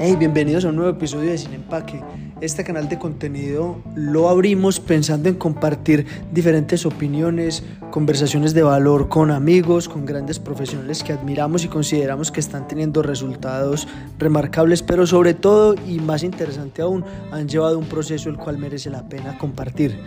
[0.00, 2.00] Hey, bienvenidos a un nuevo episodio de Sin Empaque.
[2.40, 9.32] Este canal de contenido lo abrimos pensando en compartir diferentes opiniones, conversaciones de valor con
[9.32, 13.88] amigos, con grandes profesionales que admiramos y consideramos que están teniendo resultados
[14.20, 18.90] remarcables, pero sobre todo y más interesante aún, han llevado un proceso el cual merece
[18.90, 19.98] la pena compartir.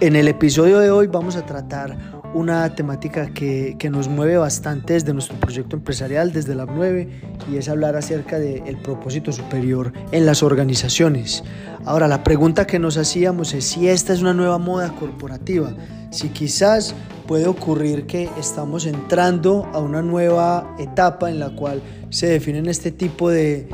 [0.00, 4.94] En el episodio de hoy vamos a tratar una temática que, que, nos mueve bastante
[4.94, 7.08] desde nuestro proyecto empresarial, desde la 9,
[7.50, 11.42] y es hablar acerca del propósito superior en las organizaciones.
[11.84, 15.72] Ahora, la pregunta que nos hacíamos es si esta es una nueva moda corporativa,
[16.10, 16.94] si quizás
[17.26, 22.90] puede ocurrir que estamos entrando a una nueva etapa en la cual se definen este
[22.90, 23.68] tipo de,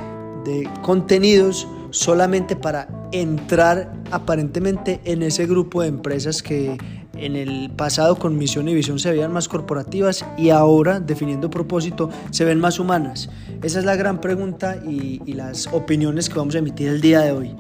[0.44, 6.76] de contenidos solamente para entrar aparentemente en ese grupo de empresas que
[7.16, 12.10] en el pasado con misión y visión se veían más corporativas y ahora, definiendo propósito,
[12.30, 13.30] se ven más humanas.
[13.62, 17.32] Esa es la gran pregunta y, las opiniones que vamos a emitir el día de
[17.32, 17.56] hoy.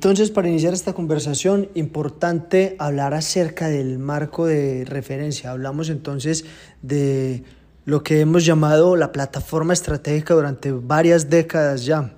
[0.00, 5.50] Entonces, para iniciar esta conversación, importante hablar acerca del marco de referencia.
[5.50, 6.46] Hablamos entonces
[6.80, 7.44] de
[7.84, 12.16] lo que hemos llamado la plataforma estratégica durante varias décadas ya.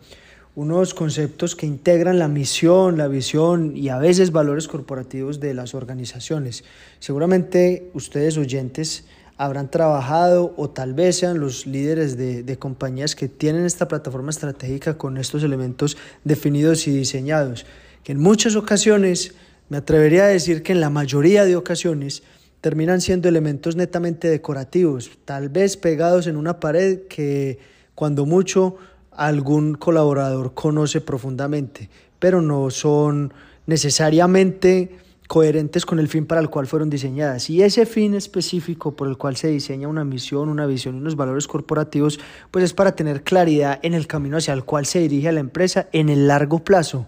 [0.55, 5.75] Unos conceptos que integran la misión, la visión y a veces valores corporativos de las
[5.75, 6.63] organizaciones.
[7.01, 9.07] Seguramente ustedes oyentes
[9.45, 14.97] habrán trabajado o tal vez sean los líderes de, compañías que tienen esta plataforma estratégica
[14.97, 17.67] con estos elementos definidos y diseñados,
[18.05, 19.35] que en muchas ocasiones,
[19.69, 22.23] me atrevería a decir que en la mayoría de ocasiones,
[22.61, 27.59] terminan siendo elementos netamente decorativos, tal vez pegados en una pared que
[27.97, 28.77] cuando mucho
[29.11, 33.35] algún colaborador conoce profundamente, pero no son
[33.67, 34.99] necesariamente
[35.33, 37.49] coherentes con el fin para el cual fueron diseñadas.
[37.49, 41.17] Y ese fin específico por el cual se diseña una misión, una visión y unos
[41.17, 42.21] valores corporativos,
[42.51, 45.89] pues es para tener claridad en el camino hacia el cual se dirige la empresa
[45.93, 47.07] en el largo plazo.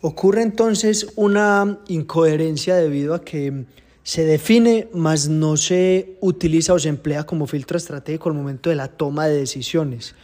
[0.00, 3.64] Ocurre entonces una incoherencia debido a que
[4.02, 8.74] se define, mas no se utiliza o se emplea como filtro estratégico al momento de
[8.74, 10.16] la toma de decisiones.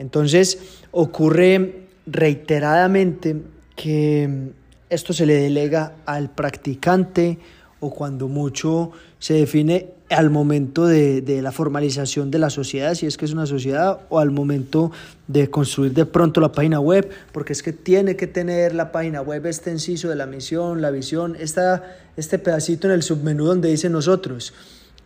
[0.00, 0.58] Entonces
[0.90, 3.36] ocurre reiteradamente
[3.76, 4.50] que
[4.92, 7.38] esto se le delega al practicante
[7.80, 13.06] o cuando mucho se define al momento de, de, la formalización de la sociedad, si
[13.06, 14.92] es que es una sociedad, o al momento
[15.26, 19.22] de construir de pronto la página web, porque es que tiene que tener la página
[19.22, 23.70] web este inciso de la misión, la visión, esta, este pedacito en el submenú donde
[23.70, 24.52] dice nosotros.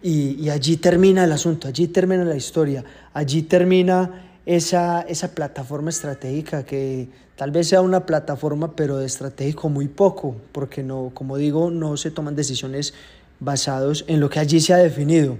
[0.02, 5.90] Y, y allí termina el asunto, allí termina la historia, allí termina esa, esa plataforma
[5.90, 11.36] estratégica que tal vez sea una plataforma, pero de estratégico muy poco, porque no, como
[11.36, 12.94] digo, no se toman decisiones
[13.40, 15.36] basados en lo que allí se ha definido.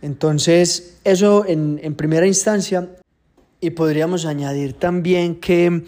[0.00, 2.88] Entonces, eso en, en primera instancia,
[3.60, 5.84] y podríamos añadir también que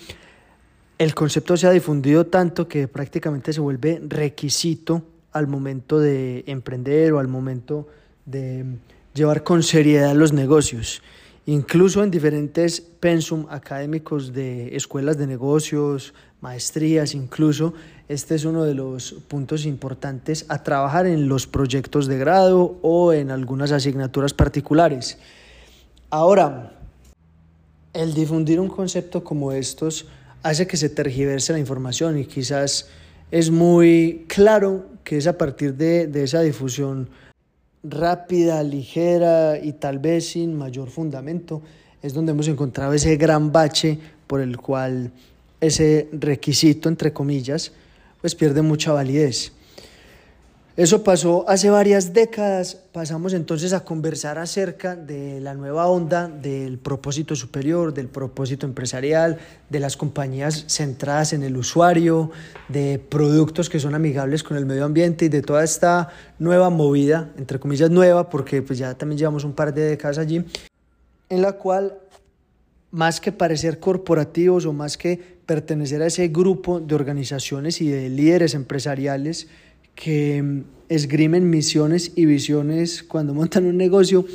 [0.98, 5.02] el concepto se ha difundido tanto que prácticamente se vuelve requisito
[5.32, 7.88] al momento de emprender o al momento
[8.26, 8.66] de
[9.14, 11.02] llevar con seriedad los negocios
[11.46, 17.74] incluso en diferentes pensum académicos de escuelas de negocios, maestrías, incluso
[18.08, 23.12] este es uno de los puntos importantes a trabajar en los proyectos de grado o
[23.12, 25.18] en algunas asignaturas particulares.
[26.10, 26.72] Ahora,
[27.92, 30.06] el difundir un concepto como estos
[30.42, 32.88] hace que se tergiverse la información y quizás
[33.30, 37.08] es muy claro que es a partir de, de esa difusión
[37.82, 41.62] rápida, ligera y tal vez sin mayor fundamento,
[42.02, 45.12] es donde hemos encontrado ese gran bache por el cual
[45.60, 47.72] ese requisito, entre comillas,
[48.20, 49.52] pues pierde mucha validez.
[50.74, 56.78] Eso pasó hace varias décadas, pasamos entonces a conversar acerca de la nueva onda del
[56.78, 59.38] propósito superior, del propósito empresarial,
[59.68, 62.30] de las compañías centradas en el usuario,
[62.70, 66.08] de productos que son amigables con el medio ambiente y de toda esta
[66.38, 70.42] nueva movida, entre comillas nueva, porque pues ya también llevamos un par de décadas allí,
[71.28, 71.98] en la cual
[72.92, 78.08] más que parecer corporativos o más que pertenecer a ese grupo de organizaciones y de
[78.08, 79.48] líderes empresariales,
[79.94, 84.26] que mm, esgrimen misiones y visiones cuando montan un negocio,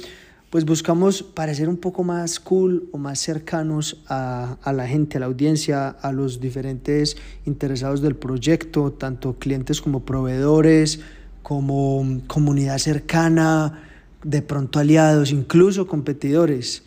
[0.49, 5.19] pues buscamos parecer un poco más cool o más cercanos a, a, la gente, a
[5.19, 11.01] la audiencia, a los diferentes interesados del proyecto, tanto clientes como proveedores,
[11.43, 13.83] como mm, comunidad cercana,
[14.23, 16.83] de pronto aliados, incluso competidores.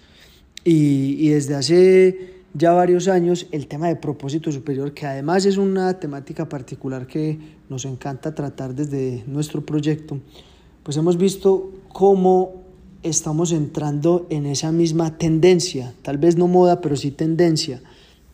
[0.65, 5.57] Y, y desde hace ya varios años el tema de propósito superior, que además es
[5.57, 7.39] una temática particular que
[7.69, 10.19] nos encanta tratar desde nuestro proyecto,
[10.83, 12.63] pues hemos visto cómo
[13.03, 17.83] estamos entrando en esa misma tendencia, tal vez no moda, pero sí tendencia,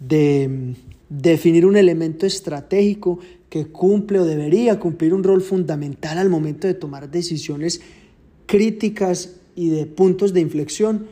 [0.00, 0.72] de mm,
[1.08, 6.74] definir un elemento estratégico que cumple o debería cumplir un rol fundamental al momento de
[6.74, 7.80] tomar decisiones
[8.46, 11.06] críticas y de puntos de inflexión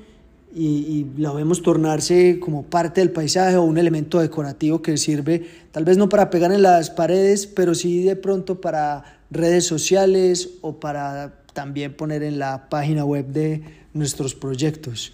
[0.55, 5.45] y, y, lo vemos tornarse como parte del paisaje o un elemento decorativo que sirve
[5.73, 10.51] tal vez no para pegar en las paredes, pero sí de pronto para redes sociales
[10.61, 13.63] o para también poner en la página web de
[13.95, 15.13] nuestros proyectos.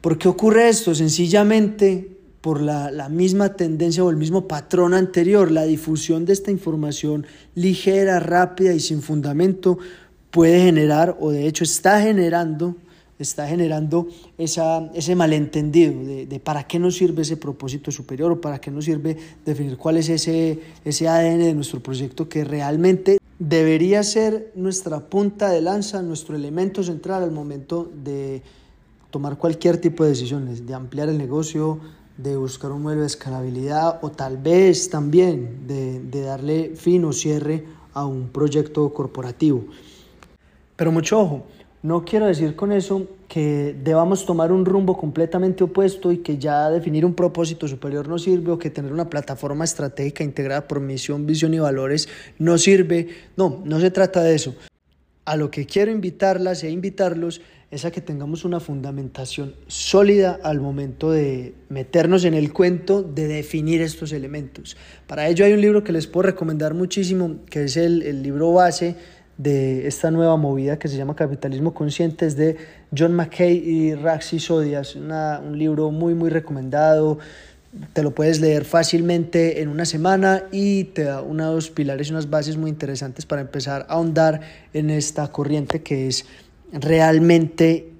[0.00, 0.94] ¿Por qué ocurre esto?
[0.94, 6.52] Sencillamente por la, la, misma tendencia o el mismo patrón anterior, la difusión de esta
[6.52, 7.26] información
[7.56, 9.78] ligera, rápida y sin fundamento
[10.30, 12.76] puede generar, o de hecho está generando,
[13.18, 14.08] está generando
[14.38, 18.70] esa, ese malentendido de, de, para qué nos sirve ese propósito superior o para qué
[18.70, 24.52] nos sirve definir cuál es ese, ese ADN de nuestro proyecto que realmente debería ser
[24.54, 28.42] nuestra punta de lanza, nuestro elemento central al momento de
[29.10, 31.80] tomar cualquier tipo de decisiones, de ampliar el negocio,
[32.16, 37.12] de buscar un modelo de escalabilidad o tal vez también de, de darle fin o
[37.12, 39.64] cierre a un proyecto corporativo.
[40.76, 41.46] Pero mucho ojo,
[41.86, 46.68] no quiero decir con eso que debamos tomar un rumbo completamente opuesto y que ya
[46.68, 51.26] definir un propósito superior no sirve o que tener una plataforma estratégica integrada por misión,
[51.26, 52.08] visión y valores
[52.40, 53.10] no sirve.
[53.36, 54.56] No, no se trata de eso.
[55.26, 57.40] A lo que quiero invitarlas e invitarlos
[57.70, 63.28] es a que tengamos una fundamentación sólida al momento de meternos en el cuento de
[63.28, 64.76] definir estos elementos.
[65.06, 68.52] Para ello hay un libro que les puedo recomendar muchísimo, que es el, el libro
[68.52, 68.96] base
[69.38, 72.56] de esta nueva movida que se llama Capitalismo Consciente, es de
[72.96, 77.18] John McKay y Raxi Sodia, es un libro muy muy recomendado,
[77.92, 82.30] te lo puedes leer fácilmente en una semana y te da unos pilares y unas
[82.30, 84.40] bases muy interesantes para empezar a ahondar
[84.72, 86.24] en esta corriente que es
[86.72, 87.92] realmente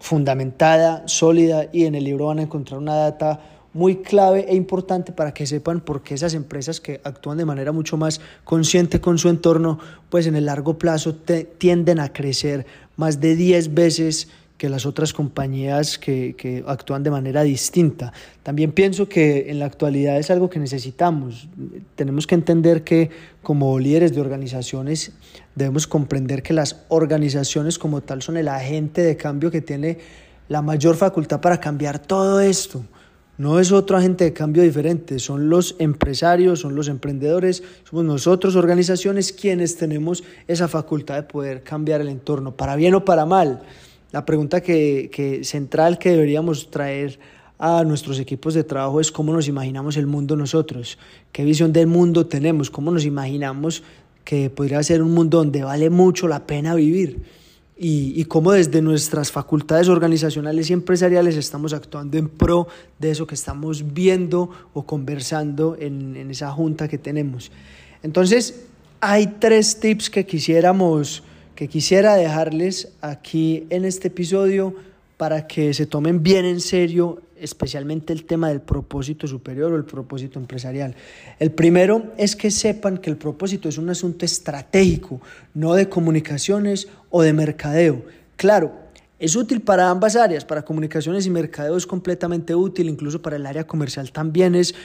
[0.00, 3.40] fundamentada, sólida y en el libro van a encontrar una data
[3.78, 7.70] muy clave e importante para que sepan por qué esas empresas que actúan de manera
[7.70, 9.78] mucho más consciente con su entorno,
[10.10, 11.14] pues en el largo plazo
[11.58, 12.66] tienden a crecer
[12.96, 14.28] más de 10 veces
[14.58, 18.12] que las otras compañías que, que, actúan de manera distinta.
[18.42, 21.48] También pienso que en la actualidad es algo que necesitamos.
[21.94, 23.10] Tenemos que entender que
[23.44, 25.12] como líderes de organizaciones
[25.54, 29.98] debemos comprender que las organizaciones como tal son el agente de cambio que tiene
[30.48, 32.82] la mayor facultad para cambiar todo esto.
[33.38, 38.56] No es otro agente de cambio diferente, son los empresarios, son los emprendedores, somos nosotros,
[38.56, 43.62] organizaciones, quienes tenemos esa facultad de poder cambiar el entorno, para bien o para mal.
[44.10, 47.20] La pregunta que, que central que deberíamos traer
[47.60, 50.98] a nuestros equipos de trabajo es cómo nos imaginamos el mundo nosotros,
[51.30, 53.84] qué visión del mundo tenemos, cómo nos imaginamos
[54.24, 57.22] que podría ser un mundo donde vale mucho la pena vivir
[57.80, 62.66] y, cómo desde nuestras facultades organizacionales y empresariales estamos actuando en pro
[62.98, 67.52] de eso que estamos viendo o conversando en, en esa junta que tenemos.
[68.02, 68.64] Entonces,
[69.00, 71.22] hay tres tips que quisiéramos
[71.58, 74.76] que quisiera dejarles aquí en este episodio
[75.18, 79.84] para que se tomen bien en serio especialmente el tema del propósito superior o el
[79.84, 80.94] propósito empresarial.
[81.38, 85.20] El primero es que sepan que el propósito es un asunto estratégico,
[85.54, 88.04] no de comunicaciones o de mercadeo.
[88.36, 88.72] Claro,
[89.18, 93.46] es útil para ambas áreas, para comunicaciones y mercadeo es completamente útil, incluso para el
[93.46, 94.76] área comercial también es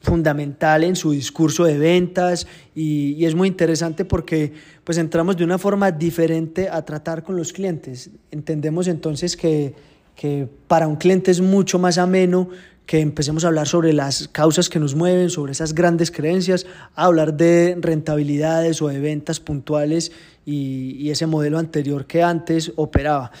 [0.00, 4.52] fundamental en su discurso de ventas y, es muy interesante porque
[4.82, 8.10] pues entramos de una forma diferente a tratar con los clientes.
[8.30, 9.74] Entendemos entonces que
[10.20, 12.50] que para un cliente es mucho más ameno
[12.84, 17.06] que empecemos a hablar sobre las causas que nos mueven, sobre esas grandes creencias, a
[17.06, 20.12] hablar de rentabilidades o de ventas puntuales
[20.44, 23.32] y ese modelo anterior que antes operaba.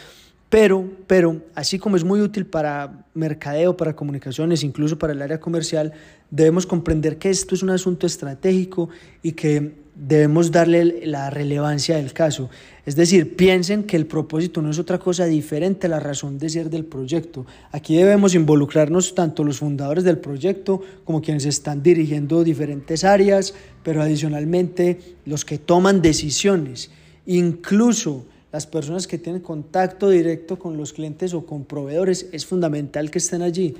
[0.50, 5.38] Pero, pero, así como es muy útil para mercadeo, para comunicaciones, incluso para el área
[5.38, 5.92] comercial,
[6.28, 8.88] debemos comprender que esto es un asunto estratégico
[9.22, 12.50] y que debemos darle la relevancia del caso.
[12.84, 16.48] Es decir, piensen que el propósito no es otra cosa diferente a la razón de
[16.48, 17.46] ser del proyecto.
[17.70, 23.54] Aquí debemos involucrarnos tanto los fundadores del proyecto como quienes están dirigiendo diferentes áreas,
[23.84, 26.90] pero adicionalmente los que toman decisiones,
[27.26, 33.10] incluso las personas que tienen contacto directo con los clientes o con proveedores, es fundamental
[33.10, 33.76] que estén allí.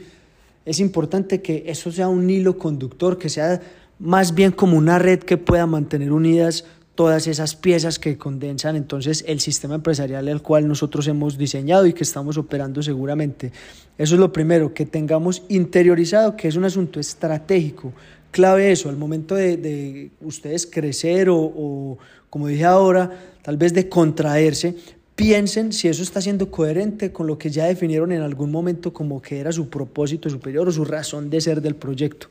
[0.64, 3.60] Es importante que eso sea un hilo conductor, que sea
[3.98, 9.24] más bien como una red que pueda mantener unidas todas esas piezas que condensan entonces
[9.26, 13.52] el sistema empresarial al cual nosotros hemos diseñado y que estamos operando seguramente.
[13.96, 17.94] Eso es lo primero, que tengamos interiorizado que es un asunto estratégico,
[18.30, 23.10] clave eso, al momento de, ustedes crecer o, o, como dije ahora,
[23.42, 24.76] tal vez de contraerse,
[25.16, 29.20] piensen si eso está siendo coherente con lo que ya definieron en algún momento como
[29.20, 32.28] que era su propósito superior o su razón de ser del proyecto.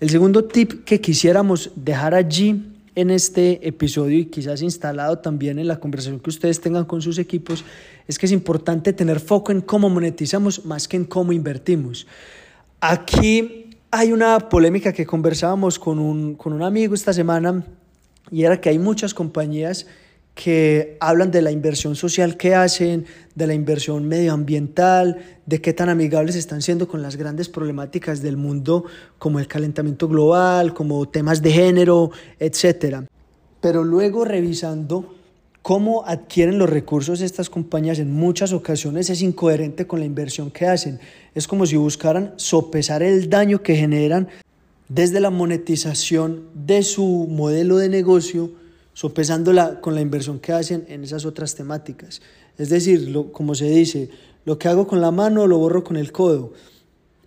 [0.00, 2.62] El segundo tip que quisiéramos dejar allí
[2.94, 7.18] en este episodio y quizás instalado también en la conversación que ustedes tengan con sus
[7.18, 7.64] equipos
[8.06, 12.06] es que es importante tener foco en cómo monetizamos más que en cómo invertimos.
[12.80, 17.64] Aquí hay una polémica que conversábamos con un, con un amigo esta semana
[18.30, 19.86] y era que hay muchas compañías
[20.34, 25.88] que hablan de la inversión social que hacen, de la inversión medioambiental, de qué tan
[25.88, 28.84] amigables están siendo con las grandes problemáticas del mundo
[29.18, 33.06] como el calentamiento global, como temas de género, etc.
[33.60, 35.17] Pero luego revisando
[35.68, 40.64] cómo adquieren los recursos estas compañías en muchas ocasiones es incoherente con la inversión que
[40.64, 40.98] hacen.
[41.34, 44.28] Es como si buscaran sopesar el daño que generan
[44.88, 48.50] desde la monetización de su modelo de negocio
[48.94, 52.22] sopesándola con la inversión que hacen en esas otras temáticas.
[52.56, 54.08] Es decir, como se dice,
[54.46, 56.54] lo que hago con la mano lo borro con el codo.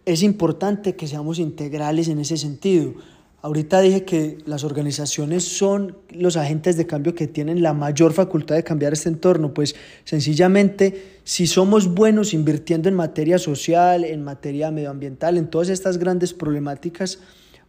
[0.04, 2.96] Es importante que seamos integrales en ese sentido.
[3.44, 8.56] Ahorita dije que las organizaciones son los agentes de cambio que tienen la mayor facultad
[8.56, 14.70] de cambiar este entorno, pues sencillamente si somos buenos invirtiendo en materia social, en materia
[14.70, 17.18] medioambiental, en todas estas grandes problemáticas,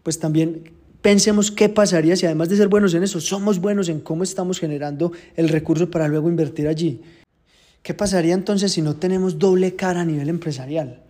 [0.02, 4.00] pues también pensemos qué pasaría si además de ser buenos en eso, somos buenos en
[4.00, 7.00] cómo estamos generando el recurso para luego invertir allí.
[7.83, 11.00] ¿Qué pasaría entonces si no tenemos doble cara a nivel empresarial?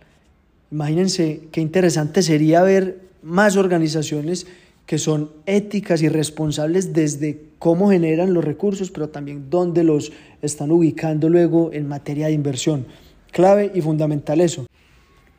[0.71, 4.45] Imagínense qué interesante sería ver más organizaciones
[4.85, 10.11] que son éticas y responsables desde cómo generan los recursos, pero también dónde los
[10.41, 12.85] están ubicando luego en materia de inversión.
[13.31, 14.65] Clave y fundamental eso.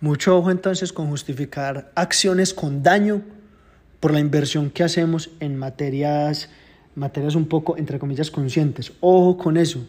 [0.00, 3.23] Mucho ojo entonces con justificar acciones con daño
[4.00, 6.50] por la inversión que hacemos en materias,
[6.95, 8.93] materias un poco, entre comillas, conscientes.
[9.00, 9.87] Ojo con eso.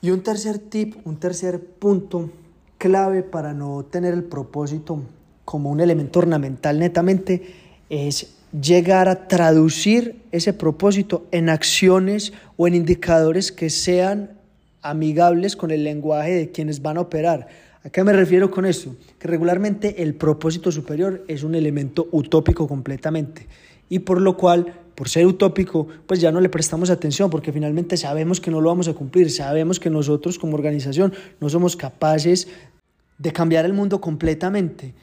[0.00, 2.30] Y un tercer tip, un tercer punto
[2.78, 5.02] clave para no tener el propósito
[5.44, 7.42] como un elemento ornamental netamente
[7.88, 14.30] es llegar a traducir ese propósito en acciones o en indicadores que sean
[14.82, 17.48] amigables con el lenguaje de quienes van a operar.
[17.84, 18.94] ¿A qué me refiero con esto?
[19.18, 23.46] Que regularmente el propósito superior es un elemento utópico completamente
[23.88, 27.96] y por lo cual, por ser utópico, pues ya no le prestamos atención porque finalmente
[27.96, 32.48] sabemos que no lo vamos a cumplir, sabemos que nosotros como organización no somos capaces
[33.18, 34.94] de cambiar el mundo completamente.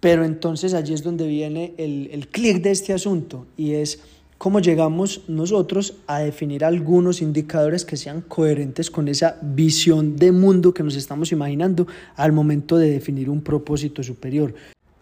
[0.00, 4.00] Pero entonces allí es donde viene el, el clic de este asunto y es
[4.38, 10.74] cómo llegamos nosotros a definir algunos indicadores que sean coherentes con esa visión de mundo
[10.74, 11.86] que nos estamos imaginando
[12.16, 14.54] al momento de definir un propósito superior.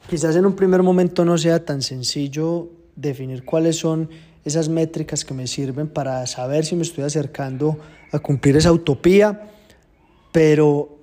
[0.08, 4.08] Quizás en un primer momento no sea tan sencillo definir cuáles son
[4.44, 7.78] esas métricas que me sirven para saber si me estoy acercando
[8.12, 9.48] a cumplir esa utopía,
[10.30, 10.98] pero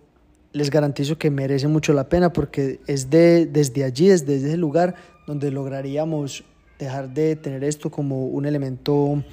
[0.54, 4.96] les garantizo que merece mucho la pena porque es de, desde allí, desde ese lugar,
[5.28, 6.44] donde lograríamos
[6.78, 9.24] dejar de tener esto como un elemento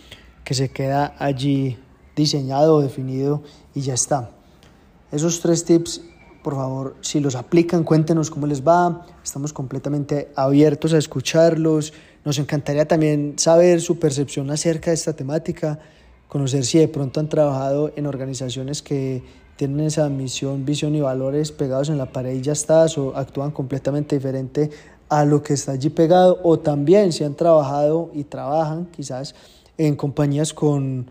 [0.45, 1.79] que se queda allí
[2.15, 3.43] diseñado, definido
[3.75, 4.31] y ya está.
[5.11, 6.03] Esos tres tips,
[6.43, 9.07] por favor, si los aplican, cuéntenos cómo les va.
[9.25, 11.93] Estamos completamente abiertos a escucharlos.
[12.25, 15.79] Nos encantaría también saber su percepción acerca de esta temática,
[16.29, 19.23] conocer si de pronto han trabajado en organizaciones que
[19.59, 23.51] tienen esa misión, visión y valores pegados en la pared y ya está, o actúan
[23.51, 24.71] completamente diferente
[25.09, 29.35] a lo que está allí pegado o también si han trabajado y trabajan quizás
[29.77, 31.11] en compañías con,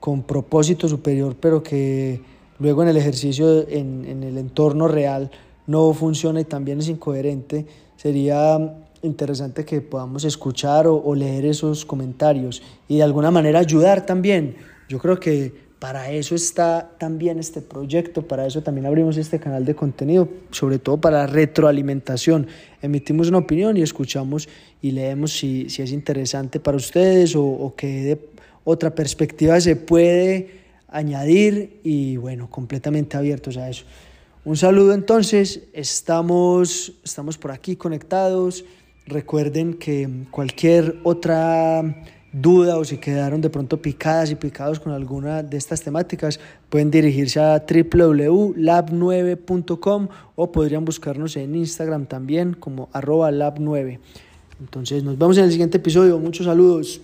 [0.00, 2.20] con propósito superior pero que
[2.58, 5.30] luego en el ejercicio en, en el entorno real
[5.66, 7.66] no funciona y también es incoherente
[7.96, 14.04] sería interesante que podamos escuchar o, o leer esos comentarios y de alguna manera ayudar
[14.04, 14.56] también.
[14.88, 19.64] Yo creo que para eso está también este proyecto, para eso también abrimos este canal
[19.64, 22.48] de contenido, sobre todo para retroalimentación.
[22.82, 24.48] Emitimos una opinión y escuchamos
[24.82, 28.28] y leemos si, si es interesante para ustedes o, o que de
[28.64, 30.58] otra perspectiva se puede
[30.88, 33.84] añadir y bueno, completamente abiertos a eso.
[34.44, 38.64] Un saludo entonces, estamos, estamos por aquí conectados.
[39.06, 41.82] Recuerden que cualquier otra
[42.32, 46.90] duda o si quedaron de pronto picadas y picados con alguna de estas temáticas, pueden
[46.90, 53.98] dirigirse a www.lab9.com o podrían buscarnos en Instagram también como arroba lab9.
[54.60, 56.18] Entonces nos vemos en el siguiente episodio.
[56.18, 57.00] Muchos saludos.